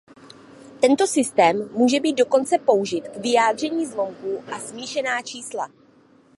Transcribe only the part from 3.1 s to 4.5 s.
vyjádření zlomků